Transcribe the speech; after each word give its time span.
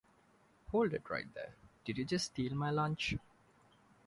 Hold 0.71 0.95
it 0.95 1.07
right 1.11 1.31
there! 1.35 1.53
Did 1.85 1.99
you 1.99 2.05
just 2.05 2.25
steal 2.31 2.55
my 2.55 2.71
lunch?! 2.71 3.17